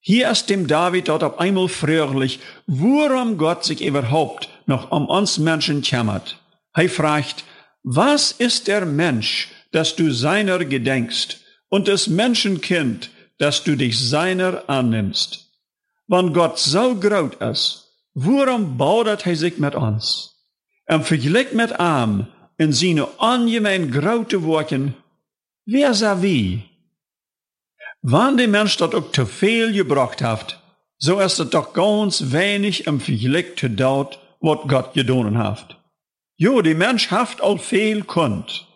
Hier 0.00 0.28
ist 0.28 0.50
dem 0.50 0.66
David 0.66 1.06
dort 1.06 1.22
auf 1.22 1.38
einmal 1.38 1.68
fröhlich, 1.68 2.40
worum 2.66 3.38
Gott 3.38 3.62
sich 3.62 3.80
überhaupt 3.80 4.48
noch 4.66 4.90
um 4.90 5.06
uns 5.06 5.38
Menschen 5.38 5.82
kümmert. 5.82 6.40
Er 6.72 6.88
fragt, 6.88 7.44
was 7.84 8.32
ist 8.32 8.66
der 8.66 8.86
Mensch, 8.86 9.50
dass 9.70 9.94
du 9.94 10.10
seiner 10.10 10.64
gedenkst, 10.64 11.38
und 11.68 11.86
des 11.86 12.08
Menschenkind, 12.08 13.10
dass 13.38 13.62
du 13.62 13.76
dich 13.76 13.96
seiner 13.96 14.68
annimmst? 14.68 15.46
Wenn 16.08 16.32
Gott 16.32 16.58
so 16.58 16.96
groß 16.96 17.34
ist, 17.52 17.86
worum 18.14 18.76
baut 18.76 19.06
er 19.06 19.36
sich 19.36 19.58
mit 19.58 19.76
uns? 19.76 20.34
Im 20.88 21.04
Vergleich 21.04 21.52
mit 21.52 21.70
ihm 21.78 22.26
in 22.58 22.72
seine 22.72 23.06
ungemein 23.06 23.92
große 23.92 24.42
Worten 24.42 24.96
Wer 25.66 25.94
sah 25.94 26.20
wie? 26.20 26.62
Wann 28.02 28.36
der 28.36 28.48
Mensch 28.48 28.76
das 28.76 28.94
auch 28.94 29.12
zu 29.12 29.24
viel 29.24 29.72
gebracht 29.72 30.20
hat, 30.20 30.62
so 30.98 31.20
ist 31.20 31.38
es 31.40 31.48
doch 31.50 31.72
ganz 31.72 32.32
wenig 32.32 32.86
im 32.86 33.00
Vergleich 33.00 33.56
zu 33.56 33.70
dort, 33.70 34.18
was 34.40 34.58
Gott 34.68 34.92
getan 34.92 35.38
hat. 35.38 35.78
Jo, 36.36 36.60
der 36.60 36.74
Mensch 36.74 37.10
haft 37.10 37.40
all 37.40 37.58
viel 37.58 38.04
kund. 38.04 38.66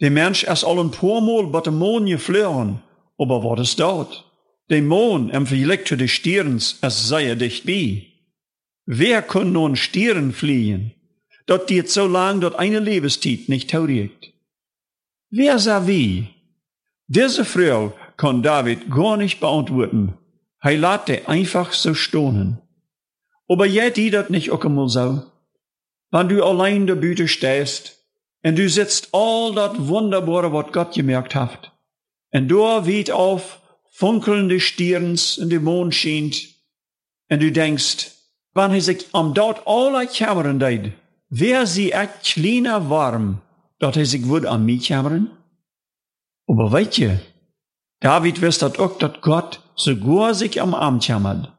Der 0.00 0.12
Mensch 0.12 0.44
ist 0.44 0.62
all 0.62 0.78
ein 0.78 0.92
paar 0.92 1.20
Mal 1.20 1.48
bei 1.48 1.62
dem 1.62 1.78
Mond 1.78 2.08
geflogen, 2.08 2.80
aber 3.18 3.42
was 3.42 3.60
ist 3.70 3.80
dort? 3.80 4.24
Der 4.68 4.82
Mond 4.82 5.34
im 5.34 5.48
Vergleich 5.48 5.84
zu 5.86 5.96
den 5.96 6.06
Stirns 6.06 6.78
ist 6.80 7.08
sehr 7.08 7.34
dicht 7.34 7.66
bei. 7.66 8.06
Wer 8.86 9.22
kann 9.22 9.52
nun 9.52 9.74
Stieren 9.74 10.32
fliehen? 10.32 10.92
Dort 11.46 11.66
geht 11.66 11.90
so 11.90 12.06
lang, 12.06 12.40
dort 12.40 12.54
eine 12.54 12.78
Lebenszeit 12.78 13.48
nicht 13.48 13.70
tauriert. 13.70 14.29
Wer 15.30 15.86
wie? 15.86 16.28
Diese 17.06 17.44
Frau 17.44 17.92
kann 18.16 18.42
David 18.42 18.90
gar 18.90 19.16
nicht 19.16 19.38
beantworten. 19.38 20.14
Er 20.60 20.76
lässt 20.76 21.28
einfach 21.28 21.72
so 21.72 21.94
stohnen. 21.94 22.58
Aber 23.48 23.66
jetzt 23.66 23.96
die 23.96 24.10
das 24.10 24.28
nicht 24.28 24.50
auch 24.50 24.64
einmal 24.64 24.88
so. 24.88 25.22
Wenn 26.10 26.28
du 26.28 26.44
allein 26.44 26.88
der 26.88 26.96
Büte 26.96 27.28
stehst, 27.28 27.96
und 28.42 28.58
du 28.58 28.68
sitzt 28.68 29.10
all 29.12 29.54
das 29.54 29.86
Wunderbare, 29.86 30.52
was 30.52 30.72
Gott 30.72 30.94
gemerkt 30.94 31.34
hat, 31.34 31.72
und 32.32 32.48
da 32.48 32.86
weht 32.86 33.12
auf 33.12 33.60
funkelnde 33.92 34.58
Stirns 34.58 35.38
und 35.38 35.50
der 35.50 35.60
Mond 35.60 35.94
schient, 35.94 36.48
und 37.28 37.40
du 37.40 37.52
denkst, 37.52 38.10
wann 38.52 38.74
er 38.74 38.80
sich 38.80 39.06
am 39.12 39.34
dort 39.34 39.64
alle 39.66 40.08
Kammern 40.08 40.58
deed, 40.58 40.92
wer 41.28 41.66
sie 41.66 41.92
echt 41.92 42.24
kleiner 42.24 42.90
warm, 42.90 43.42
dat 43.80 43.96
er 43.96 44.06
sich 44.06 44.28
wohl 44.28 44.46
an 44.46 44.64
mich 44.64 44.88
kammern? 44.88 45.30
Aber 46.46 46.70
weißt 46.70 46.98
je, 46.98 47.18
David 48.00 48.40
wist 48.40 48.62
dat 48.62 48.78
auch, 48.78 48.98
dat 48.98 49.20
Gott 49.20 49.60
sogar 49.74 50.34
sich 50.34 50.60
am 50.62 50.74
Arm 50.74 51.00
kammert. 51.00 51.52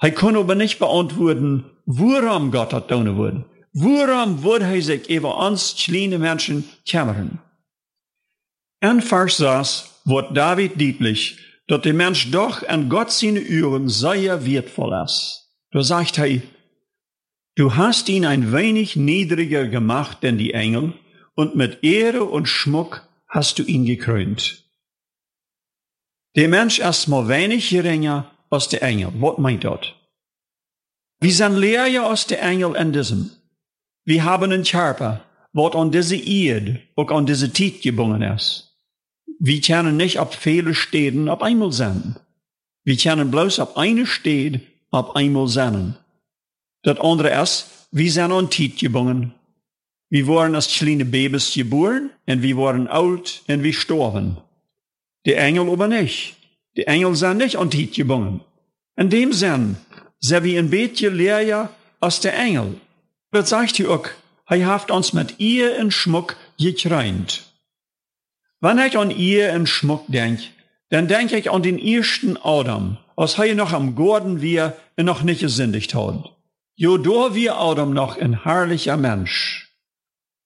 Er 0.00 0.10
kann 0.10 0.36
aber 0.36 0.54
nicht 0.54 0.78
beantworten, 0.78 1.64
woran 1.86 2.50
Gott 2.50 2.72
hat 2.72 2.88
tun 2.88 3.16
wurde. 3.16 3.44
Woran 3.72 4.42
würde 4.42 4.66
er 4.66 4.82
sich 4.82 5.08
über 5.08 5.38
uns 5.46 5.74
kleine 5.76 6.18
Menschen 6.18 6.64
kammern? 6.86 7.38
In 8.80 9.00
Vers 9.00 9.36
6 9.38 10.02
wird 10.04 10.36
David 10.36 10.72
deutlich, 10.80 11.38
dass 11.68 11.82
der 11.82 11.94
Mensch 11.94 12.30
doch 12.30 12.66
an 12.68 12.88
Gott 12.88 13.10
seine 13.10 13.38
Üren 13.38 13.88
sehr 13.88 14.44
wertvoll 14.44 14.92
ist. 15.04 15.48
Da 15.70 15.82
sagt 15.82 16.18
er, 16.18 16.42
du 17.54 17.76
hast 17.76 18.08
ihn 18.08 18.26
ein 18.26 18.52
wenig 18.52 18.96
niedriger 18.96 19.68
gemacht 19.68 20.18
denn 20.22 20.36
die 20.36 20.52
Engel 20.52 20.94
und 21.34 21.56
mit 21.56 21.82
Ehre 21.82 22.24
und 22.24 22.46
Schmuck 22.46 23.08
hast 23.28 23.58
du 23.58 23.62
ihn 23.62 23.84
gekrönt. 23.84 24.64
Der 26.36 26.48
Mensch 26.48 26.78
ist 26.78 27.08
mal 27.08 27.28
wenig 27.28 27.70
geringer 27.70 28.30
als 28.50 28.68
der 28.68 28.82
Engel. 28.82 29.12
Was 29.14 29.38
meint 29.38 29.64
dort? 29.64 29.94
Wir 31.20 31.32
sind 31.32 31.56
leer 31.56 32.04
als 32.04 32.26
der 32.26 32.42
Engel 32.42 32.74
in 32.74 32.92
diesem. 32.92 33.30
Wir 34.04 34.24
haben 34.24 34.50
einen 34.50 34.64
Körper, 34.64 35.24
was 35.52 35.74
an 35.74 35.92
diese 35.92 36.16
Erde, 36.16 36.80
auch 36.96 37.10
an 37.10 37.26
diese 37.26 37.52
Zeit 37.52 37.82
gebunden 37.82 38.22
ist. 38.22 38.76
Wir 39.38 39.60
können 39.60 39.96
nicht 39.96 40.18
auf 40.18 40.34
viele 40.34 40.74
Städten 40.74 41.28
auf 41.28 41.42
einmal 41.42 41.72
sein. 41.72 42.16
Wir 42.84 42.96
können 42.96 43.30
bloß 43.30 43.60
auf 43.60 43.76
eine 43.76 44.06
Stadt 44.06 44.60
auf 44.90 45.14
einmal 45.14 45.48
sein. 45.48 45.96
Das 46.82 46.98
andere 46.98 47.40
ist, 47.42 47.66
wir 47.92 48.10
sind 48.10 48.32
an 48.32 48.50
Zeit 48.50 48.78
gebunden. 48.78 49.34
Wir 50.12 50.28
waren 50.28 50.54
als 50.54 50.68
kleine 50.68 51.06
Babys 51.06 51.54
geboren 51.54 52.10
und 52.26 52.42
wir 52.42 52.58
waren 52.58 52.86
alt 52.86 53.40
und 53.48 53.62
wir 53.62 53.72
storben. 53.72 54.36
Die 55.24 55.32
Engel 55.32 55.70
aber 55.70 55.88
nicht. 55.88 56.36
Die 56.76 56.86
Engel 56.86 57.16
sind 57.16 57.38
nicht 57.38 57.56
an 57.56 57.70
Zeit 57.70 57.94
gebunden. 57.94 58.42
In 58.94 59.08
dem 59.08 59.32
Sinn 59.32 59.78
sind 60.20 60.44
wir 60.44 60.58
ein 60.58 60.68
bisschen 60.68 61.16
leer 61.16 61.70
als 61.98 62.20
der 62.20 62.36
Engel. 62.36 62.74
Das 63.30 63.48
sagt 63.48 63.78
ihr 63.78 63.88
auch, 63.88 64.06
er 64.48 64.66
hat 64.66 64.90
uns 64.90 65.14
mit 65.14 65.40
ihr 65.40 65.78
in 65.78 65.90
Schmuck 65.90 66.36
gekreint. 66.58 67.44
Wenn 68.60 68.80
ich 68.80 68.98
an 68.98 69.10
ihr 69.10 69.48
in 69.54 69.66
Schmuck 69.66 70.04
denk, 70.08 70.40
dann 70.90 71.08
denke 71.08 71.38
ich 71.38 71.50
an 71.50 71.62
den 71.62 71.78
ersten 71.78 72.36
Adam, 72.36 72.98
als 73.16 73.38
er 73.38 73.54
noch 73.54 73.72
am 73.72 73.94
Gordon 73.94 74.42
wir 74.42 74.76
noch 74.98 75.22
nicht 75.22 75.40
gesündigt 75.40 75.94
hat. 75.94 76.36
Jo, 76.74 76.98
da 76.98 77.34
wir 77.34 77.56
Adam 77.56 77.94
noch 77.94 78.18
ein 78.18 78.42
herrlicher 78.42 78.98
Mensch. 78.98 79.71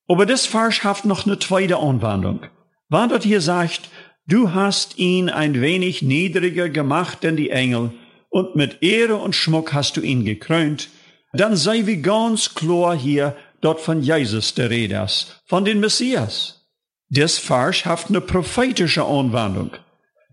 Aber 0.08 0.26
das 0.26 0.46
Vers 0.46 1.04
noch 1.04 1.26
eine 1.26 1.38
zweite 1.38 1.78
Anwendung. 1.78 2.40
Wenn 2.88 3.08
dort 3.08 3.24
hier 3.24 3.40
sagt, 3.40 3.88
du 4.26 4.52
hast 4.54 4.98
ihn 4.98 5.28
ein 5.28 5.60
wenig 5.60 6.02
niedriger 6.02 6.68
gemacht 6.68 7.22
denn 7.22 7.36
die 7.36 7.50
Engel 7.50 7.92
und 8.30 8.54
mit 8.54 8.82
Ehre 8.82 9.16
und 9.16 9.34
Schmuck 9.34 9.72
hast 9.72 9.96
du 9.96 10.00
ihn 10.00 10.24
gekrönt, 10.24 10.88
dann 11.32 11.56
sei 11.56 11.86
wie 11.86 12.02
ganz 12.02 12.54
klar 12.54 12.96
hier 12.96 13.36
dort 13.60 13.80
von 13.80 14.02
Jesus 14.02 14.54
der 14.54 14.70
Rede 14.70 15.06
von 15.46 15.64
den 15.64 15.80
Messias. 15.80 16.66
Das 17.08 17.38
Vers 17.38 17.84
eine 18.08 18.20
prophetische 18.20 19.04
Anwendung. 19.04 19.70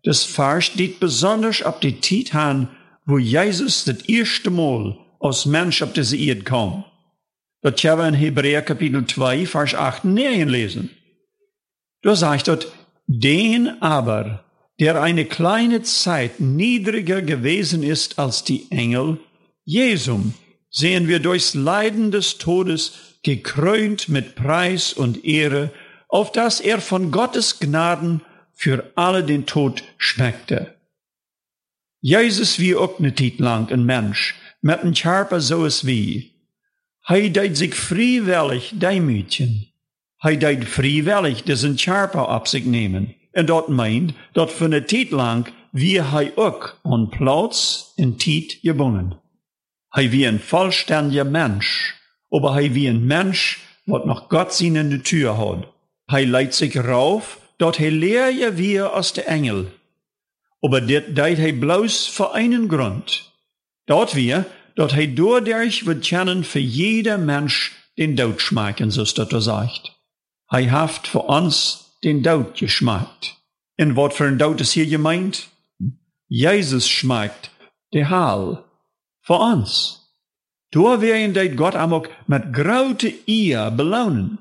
Das 0.04 0.24
Vers 0.24 0.66
steht 0.66 1.00
besonders 1.00 1.62
ab 1.62 1.82
die 1.82 2.00
Zeit 2.02 2.34
wo 3.06 3.18
Jesus 3.18 3.86
das 3.86 4.02
erste 4.04 4.50
Mal 4.50 4.98
als 5.20 5.46
Mensch 5.46 5.82
auf 5.82 5.94
diese 5.94 6.18
Erde 6.18 6.44
kam. 6.44 6.86
Das 7.64 7.82
können 7.82 7.98
wir 7.98 8.08
in 8.10 8.14
Hebräer 8.14 8.62
Kapitel 8.62 9.06
2, 9.08 9.46
Vers 9.46 9.74
8 9.74 10.04
und 10.04 10.16
9 10.16 10.50
lesen. 10.50 10.90
Da 12.02 12.14
sagt 12.14 12.50
dort, 12.50 12.68
den 13.08 13.82
aber, 13.82 14.44
der 14.82 15.02
eine 15.02 15.24
kleine 15.24 15.82
Zeit 15.82 16.42
niedriger 16.42 17.22
gewesen 17.22 17.82
ist 17.82 18.20
als 18.20 18.44
die 18.44 18.70
Engel, 18.70 19.18
Jesum, 19.64 20.34
sehen 20.70 21.08
wir 21.08 21.20
durchs 21.20 21.54
Leiden 21.54 22.12
des 22.12 22.38
Todes 22.38 23.20
gekrönt 23.24 24.10
mit 24.10 24.36
Preis 24.36 24.92
und 24.92 25.24
Ehre, 25.24 25.72
auf 26.10 26.34
dass 26.34 26.60
er 26.60 26.82
von 26.82 27.12
Gottes 27.12 27.60
Gnaden 27.60 28.22
für 28.54 28.92
alle 28.96 29.24
den 29.24 29.46
Tod 29.46 29.86
schmeckte. 29.98 30.76
Jesus 32.02 32.60
wie 32.60 32.76
auch 32.76 33.00
lang 33.00 33.72
ein 33.72 33.86
Mensch, 33.86 34.36
mit 34.62 34.84
ein 34.84 34.94
Körper 34.94 35.40
so 35.40 35.66
es 35.66 35.86
wie. 35.86 36.33
Hij 37.04 37.32
deed 37.32 37.58
sich 37.58 37.76
freiwillig 37.76 38.72
demütigen. 38.74 39.74
Hij 40.18 40.38
deed 40.38 40.66
freiwillig 40.66 41.44
diesen 41.44 41.76
Körper 41.76 42.30
auf 42.30 42.48
sich 42.48 42.66
nehmen. 42.66 43.16
Und 43.34 43.48
dort 43.48 43.68
meint, 43.68 44.14
dort 44.34 44.52
für 44.52 44.66
eine 44.66 44.86
Zeit 44.86 45.12
lang 45.12 45.52
wie 45.74 46.02
hij 46.02 46.32
auch 46.38 46.76
an 46.84 47.10
Platz 47.10 47.94
in 47.98 48.18
Zeit 48.18 48.60
gebunden. 48.62 49.20
Hij 49.90 50.12
wie 50.12 50.28
ein 50.28 50.40
vollständiger 50.40 51.26
Mensch, 51.26 51.94
aber 52.30 52.54
hij 52.54 52.74
wie 52.74 52.88
ein 52.88 53.06
Mensch, 53.06 53.60
wat 53.86 54.06
noch 54.06 54.30
Gott 54.30 54.54
sie 54.54 54.68
in 54.68 54.90
die 54.90 55.02
Tür 55.02 55.38
hat. 55.38 55.68
Hij 56.08 56.26
leidt 56.26 56.54
sich 56.54 56.76
rauf, 56.76 57.40
dort 57.58 57.78
hij 57.78 57.92
leer 57.92 58.32
je 58.32 58.54
wie 58.54 58.82
als 58.82 59.14
der 59.14 59.28
Engel. 59.28 59.66
Aber 60.62 60.86
dit 60.86 61.16
deed 61.16 61.38
hij 61.38 61.54
bloß 61.54 62.08
für 62.08 62.34
einen 62.34 62.70
Grund. 62.70 63.32
Dort 63.86 64.14
wir, 64.14 64.46
dort 64.76 64.92
hij 64.92 65.14
doordurch 65.14 65.86
wird 65.86 66.04
kennen 66.04 66.44
für 66.44 66.60
jeder 66.60 67.18
Mensch 67.18 67.72
den 67.98 68.16
Tod 68.16 68.42
schmecken, 68.42 68.92
so 68.92 69.04
ist 69.04 69.18
das 69.18 69.44
sagt. 69.44 69.92
Hij 70.48 70.70
haft 70.70 71.08
für 71.08 71.24
uns 71.24 71.98
den 72.04 72.24
Tod 72.24 72.56
geschmeckt. 72.56 73.38
In 73.76 73.96
wat 73.96 74.14
für 74.14 74.26
ein 74.26 74.40
Tod 74.40 74.62
ist 74.62 74.74
hier 74.74 74.88
gemeint? 74.88 75.50
Jesus 76.28 76.88
schmeckt 76.88 77.52
der 77.94 78.10
Hall 78.10 78.64
für 79.22 79.36
uns. 79.36 80.00
Da 80.72 81.02
werden 81.02 81.34
deit 81.34 81.56
Gott 81.56 81.76
amok 81.76 82.10
mit 82.28 82.52
graute 82.52 83.14
ihr 83.26 83.70
belohnen. 83.72 84.40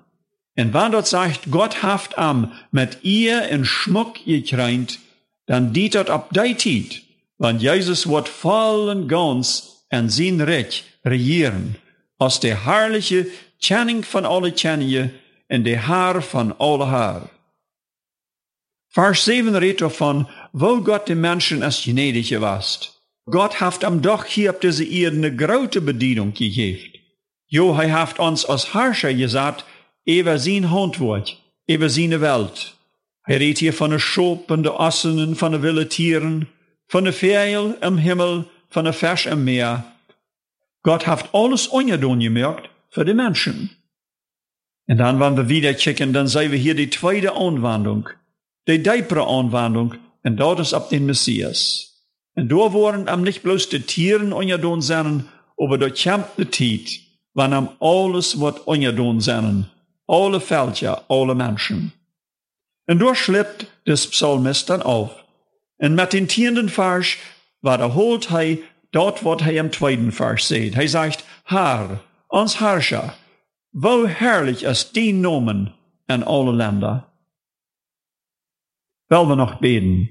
Und 0.57 0.75
wenn 0.75 0.93
dort 0.93 1.07
sagt, 1.07 1.51
Gott 1.51 1.83
haft 1.83 2.19
am 2.19 2.53
mit 2.71 2.99
ihr 3.03 3.49
in 3.49 3.65
Schmuck 3.65 4.25
gekreint, 4.25 4.99
dann 5.47 5.73
diet 5.73 5.95
dort 5.95 6.11
ab 6.11 6.31
dei 6.33 6.53
Tiet, 6.55 7.03
wenn 7.39 7.59
Jesus 7.59 8.09
wird 8.09 8.29
voll 8.29 8.89
und 8.89 9.09
ganz 9.09 9.72
an 9.93 10.09
sein 10.09 10.41
Recht 10.41 10.85
regieren, 11.05 11.77
als 12.19 12.41
der 12.41 12.65
herrliche 12.65 13.27
Channing 13.61 14.03
von 14.03 14.25
alle 14.25 14.53
Channingen 14.55 15.11
und 15.49 15.65
der 15.65 15.87
Haar 15.87 16.23
von 16.23 16.53
alle 16.59 16.91
Haar. 16.91 17.31
Vers 18.89 19.25
7 19.25 19.55
redet 19.55 19.81
davon, 19.81 20.27
wo 20.53 20.81
Gott 20.81 21.09
den 21.09 21.21
Menschen 21.21 21.63
als 21.63 21.83
gnädig 21.83 22.39
was. 22.41 23.01
Gott 23.27 23.61
haft 23.61 23.85
am 23.85 24.03
doch 24.03 24.25
hier 24.25 24.51
auf 24.51 24.61
diese 24.61 24.85
Erde 24.85 25.17
eine 25.17 25.81
Bedienung 25.81 26.35
gegeben. 26.35 26.93
Jo, 27.47 27.73
er 27.79 27.93
haft 27.93 28.19
uns 28.19 28.45
als 28.45 28.75
Herrscher 28.75 29.15
gesagt, 29.15 29.65
über 30.05 30.39
sein 30.39 30.71
Handwerk, 30.71 31.29
über 31.67 31.89
seine 31.89 32.21
Welt. 32.21 32.75
Er 33.25 33.41
redet 33.41 33.59
hier 33.59 33.73
von 33.73 33.91
den 33.91 34.01
Schopen, 34.01 34.63
den 34.63 34.73
Ossen, 34.73 35.37
von 35.37 35.53
den 35.53 35.63
wilden 35.63 35.89
Tieren, 35.89 36.49
von 36.89 37.05
den 37.05 37.13
Vögeln 37.13 37.77
im 37.81 37.99
Himmel, 37.99 38.47
von 38.73 38.85
den 38.85 38.95
Fisch 38.95 39.27
im 39.27 39.45
Meer. 39.45 39.85
Gott 40.83 41.07
haft 41.07 41.35
alles 41.35 41.67
ungedun 41.69 42.21
gemerkt 42.21 42.71
für 42.89 43.05
die 43.05 43.15
Menschen. 43.15 43.71
Und 44.89 44.99
dann, 44.99 45.21
wenn 45.21 45.37
wir 45.37 45.49
wieder 45.49 45.77
checken, 45.77 46.13
dann 46.13 46.27
sehen 46.27 46.51
wir 46.51 46.59
hier 46.59 46.75
die 46.75 46.91
zweite 46.91 47.35
Anwendung, 47.35 48.09
die 48.67 48.83
deepere 48.83 49.27
Anwendung, 49.27 49.95
und 50.25 50.37
dort 50.37 50.61
ist 50.61 50.75
ab 50.75 50.91
den 50.91 51.07
Messias. 51.07 52.07
Und 52.35 52.51
da 52.51 52.57
waren 52.57 53.09
am 53.09 53.23
nicht 53.23 53.43
bloß 53.43 53.69
die 53.69 53.81
Tieren 53.81 54.33
ungedun 54.33 54.81
sein, 54.81 55.29
aber 55.59 55.79
da 55.79 55.89
kommt 55.91 56.27
die 56.39 56.51
Zeit, 56.51 57.01
wann 57.35 57.53
am 57.53 57.69
alles 57.81 58.41
wird 58.41 58.67
ungedun 58.67 59.21
sein, 59.21 59.67
alle 60.07 60.41
Völker, 60.41 61.05
alle 61.09 61.35
Menschen. 61.35 61.93
Und 62.87 63.01
da 63.01 63.15
schleppt 63.15 63.67
des 63.87 64.09
Psalmist 64.09 64.71
dann 64.71 64.83
auf. 64.83 65.11
Und 65.79 65.95
mit 65.95 66.13
den 66.13 66.29
tienden 66.29 66.69
Vers 66.69 67.17
holt 67.63 68.31
er 68.31 68.59
dort, 68.91 69.23
was 69.25 69.43
er 69.43 69.53
im 69.53 69.73
zweiten 69.73 70.13
Vers 70.13 70.49
sieht. 70.49 70.77
Er 70.77 70.89
sagt, 70.89 71.25
Herr, 71.45 72.01
uns 72.29 72.61
Herrscher, 72.61 73.15
wo 73.73 74.07
herrlich 74.07 74.63
ist 74.65 74.95
die 74.95 75.13
Nomen 75.13 75.73
in 76.09 76.23
alle 76.23 76.53
Länder. 76.53 77.13
Wel 79.09 79.29
we 79.29 79.35
nog 79.35 79.59
beten. 79.61 80.11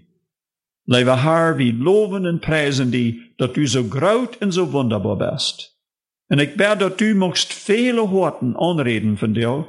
Lieve 0.85 1.23
Herr, 1.23 1.57
we 1.57 1.73
loven 1.73 2.25
en 2.25 2.39
prijzen 2.39 2.91
die 2.91 3.33
dat 3.37 3.55
u 3.55 3.67
zo 3.67 3.85
groot 3.89 4.35
en 4.39 4.51
zo 4.53 4.65
wonderbaar 4.65 5.17
bent. 5.17 5.79
En 6.27 6.39
ik 6.39 6.55
bid 6.55 6.79
dat 6.79 7.01
u 7.01 7.15
mocht 7.15 7.53
vele 7.53 8.07
woorden 8.07 8.57
aanreden 8.57 9.17
van 9.17 9.33
jou, 9.33 9.65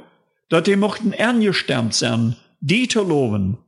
dat 0.47 0.65
die 0.65 0.77
mochten 0.77 1.19
aangestemd 1.19 1.95
zijn, 1.95 2.35
die 2.59 2.87
te 2.87 3.05
loven. 3.05 3.59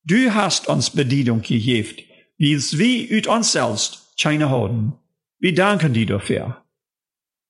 Du 0.00 0.28
hast 0.28 0.68
ons 0.68 0.90
bediening 0.90 1.46
gegeven, 1.46 2.04
wie 2.40 2.58
wie 2.78 3.08
uit 3.12 3.26
ons 3.26 3.50
zelfs 3.50 4.14
keine 4.16 4.48
houden. 4.48 4.98
We 5.38 5.52
danken 5.52 5.92
die 5.92 6.06
dafür. 6.06 6.56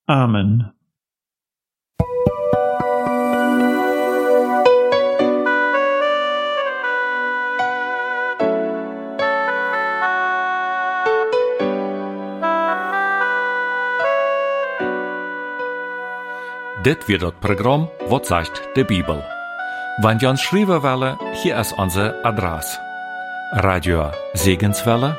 Amen. 0.05 0.73
Dit 16.83 17.07
wird 17.07 17.21
das 17.21 17.33
Programm 17.39 17.89
Wat 18.09 18.25
sagt 18.25 18.61
de 18.75 18.83
Bibel? 18.83 19.23
Wenn 20.01 20.19
ihr 20.19 20.29
uns 20.29 20.41
schreiben 20.41 20.81
wollen, 20.81 21.17
hier 21.43 21.57
ist 21.59 21.73
unser 21.73 22.25
Adresse. 22.25 22.90
Radio 23.53 24.11
Segenswelle, 24.33 25.17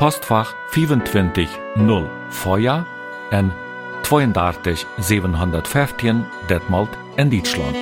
Postfach 0.00 0.54
25 0.70 1.48
0 1.76 2.10
Feuer 2.28 2.84
en 3.30 3.52
32 4.02 4.86
715 4.98 6.26
Detmold 6.48 6.88
in 7.16 7.30
Deutschland. 7.30 7.76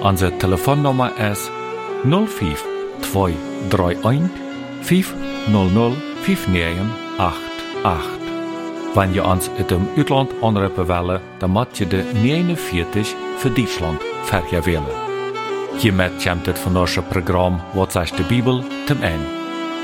Unsere 0.00 0.36
Telefonnummer 0.38 1.12
ist 1.30 1.52
05 2.02 2.64
231 3.12 4.28
500 4.82 5.94
5988. 6.24 8.10
Wenn 8.94 9.14
ihr 9.14 9.24
uns 9.24 9.48
in 9.56 9.66
dem 9.68 9.86
Utland 9.96 10.32
anrufen 10.42 10.88
wollen, 10.88 11.20
dann 11.38 11.52
macht 11.52 11.80
ihr 11.80 11.86
de 11.86 12.02
49 12.12 13.14
für 13.38 13.50
Deutschland 13.50 14.00
verja 14.24 14.66
Hiermit 15.78 16.24
kommt 16.24 16.46
het 16.46 16.58
vandaagse 16.58 17.02
Programm 17.02 17.60
Wat 17.72 17.92
zegt 17.92 18.16
de 18.16 18.22
Bibel 18.22 18.64
zum 18.86 19.02
Ende. 19.02 19.26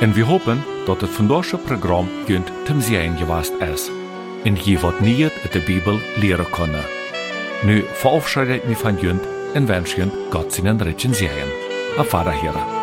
En 0.01 0.13
we 0.13 0.25
hopen 0.25 0.65
dat 0.85 1.01
het 1.01 1.11
vandaagse 1.11 1.57
Programm 1.57 2.09
junt 2.27 2.53
zum 2.67 2.81
Sehen 2.81 3.17
geweest 3.17 3.53
is. 3.75 3.91
En 4.45 4.57
je 4.65 4.79
wat 4.79 5.01
niet 5.01 5.23
uit 5.23 5.53
de 5.53 5.61
Bibel 5.61 5.99
leren 6.17 6.51
kunnen. 6.51 6.85
Nu 7.63 7.85
verabschiede 7.93 8.55
ik 8.55 8.65
me 8.65 8.77
van 8.77 8.97
junt 9.01 9.23
en 9.55 9.67
wens 9.67 9.97
Gott 10.31 10.53
seinen 10.53 10.83
Ritchen 10.83 11.15
Sehen. 11.15 11.49
Auf 11.97 12.13
Hera. 12.13 12.78